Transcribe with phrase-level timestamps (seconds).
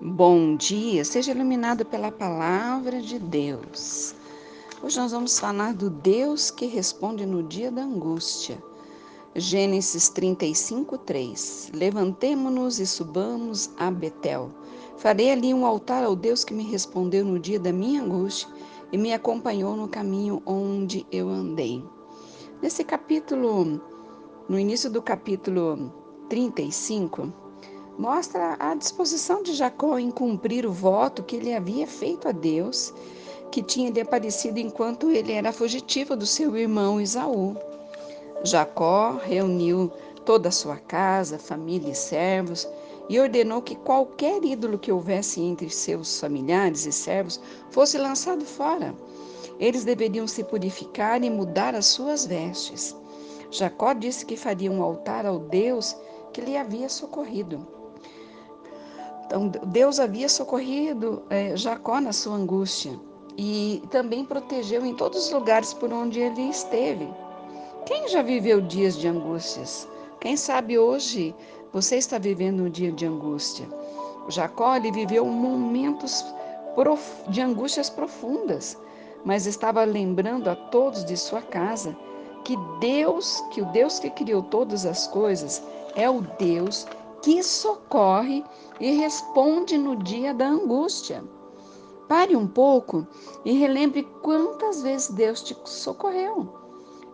[0.00, 4.14] Bom dia, seja iluminado pela palavra de Deus.
[4.80, 8.62] Hoje nós vamos falar do Deus que responde no dia da angústia.
[9.34, 11.72] Gênesis 35, 3.
[11.74, 14.52] Levantemo-nos e subamos a Betel.
[14.98, 18.48] Farei ali um altar ao Deus que me respondeu no dia da minha angústia
[18.92, 21.84] e me acompanhou no caminho onde eu andei.
[22.62, 23.80] Nesse capítulo,
[24.48, 25.92] no início do capítulo
[26.28, 27.47] 35,
[27.98, 32.94] mostra a disposição de Jacó em cumprir o voto que ele havia feito a Deus,
[33.50, 37.56] que tinha lhe aparecido enquanto ele era fugitivo do seu irmão Isaú.
[38.44, 39.90] Jacó reuniu
[40.24, 42.68] toda a sua casa, família e servos
[43.08, 47.40] e ordenou que qualquer ídolo que houvesse entre seus familiares e servos
[47.70, 48.94] fosse lançado fora.
[49.58, 52.94] Eles deveriam se purificar e mudar as suas vestes.
[53.50, 55.96] Jacó disse que faria um altar ao Deus
[56.32, 57.77] que lhe havia socorrido.
[59.28, 62.98] Então, Deus havia socorrido é, Jacó na sua angústia
[63.36, 67.06] e também protegeu em todos os lugares por onde ele esteve.
[67.84, 69.86] Quem já viveu dias de angústias?
[70.18, 71.34] Quem sabe hoje
[71.74, 73.68] você está vivendo um dia de angústia?
[74.30, 76.24] Jacó ele viveu momentos
[77.28, 78.78] de angústias profundas,
[79.26, 81.94] mas estava lembrando a todos de sua casa
[82.44, 85.62] que Deus, que o Deus que criou todas as coisas,
[85.94, 86.86] é o Deus
[87.22, 88.44] que socorre
[88.80, 91.24] e responde no dia da angústia.
[92.08, 93.06] Pare um pouco
[93.44, 96.48] e relembre quantas vezes Deus te socorreu.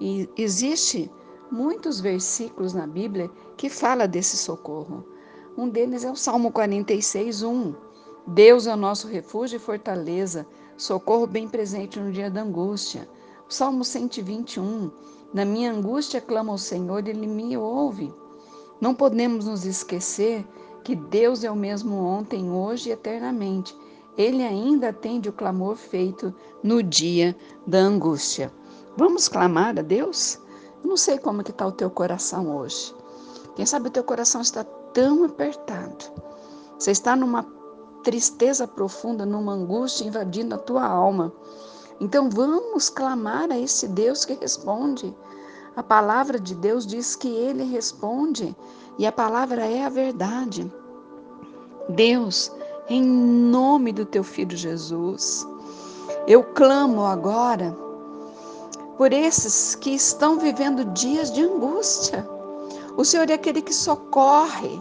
[0.00, 1.10] E existe
[1.50, 5.04] muitos versículos na Bíblia que fala desse socorro.
[5.56, 7.74] Um deles é o Salmo 46, 1.
[8.26, 13.08] Deus é o nosso refúgio e fortaleza, socorro bem presente no dia da angústia.
[13.48, 14.90] O Salmo 121.
[15.34, 18.12] Na minha angústia clamo ao Senhor, Ele me ouve.
[18.80, 20.46] Não podemos nos esquecer
[20.82, 23.76] que Deus é o mesmo ontem, hoje e eternamente.
[24.16, 27.36] Ele ainda atende o clamor feito no dia
[27.66, 28.52] da angústia.
[28.96, 30.38] Vamos clamar a Deus?
[30.84, 32.94] não sei como que está o teu coração hoje.
[33.54, 36.04] Quem sabe o teu coração está tão apertado.
[36.78, 37.44] Você está numa
[38.02, 41.32] tristeza profunda, numa angústia invadindo a tua alma.
[42.00, 45.14] Então vamos clamar a esse Deus que responde.
[45.80, 48.54] A palavra de Deus diz que ele responde
[48.98, 50.70] e a palavra é a verdade.
[51.88, 52.52] Deus,
[52.86, 55.48] em nome do teu filho Jesus,
[56.26, 57.74] eu clamo agora
[58.98, 62.28] por esses que estão vivendo dias de angústia.
[62.98, 64.78] O Senhor é aquele que socorre.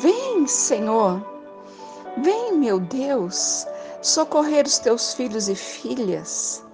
[0.00, 1.20] Vem, Senhor.
[2.18, 3.66] Vem, meu Deus,
[4.00, 6.64] socorrer os teus filhos e filhas.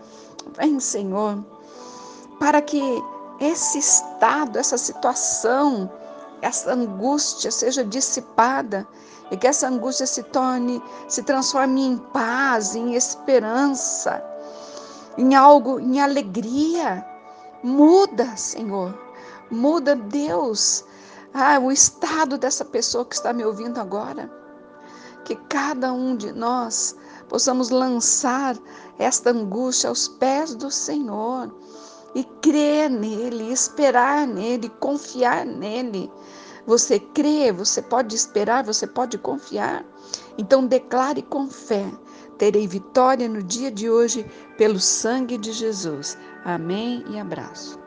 [0.58, 1.42] Vem, Senhor,
[2.38, 3.02] para que
[3.40, 5.90] esse estado, essa situação,
[6.40, 8.86] essa angústia seja dissipada
[9.30, 14.22] e que essa angústia se torne, se transforme em paz, em esperança,
[15.16, 17.04] em algo, em alegria.
[17.62, 18.96] Muda, Senhor.
[19.50, 20.84] Muda, Deus,
[21.32, 24.30] ah, o estado dessa pessoa que está me ouvindo agora.
[25.24, 26.94] Que cada um de nós
[27.28, 28.56] possamos lançar
[28.98, 31.50] esta angústia aos pés do Senhor
[32.14, 36.10] e crer nele, esperar nele, confiar nele.
[36.66, 39.84] Você crê, você pode esperar, você pode confiar.
[40.38, 41.90] Então declare com fé:
[42.38, 44.24] terei vitória no dia de hoje
[44.56, 46.16] pelo sangue de Jesus.
[46.44, 47.78] Amém e abraço.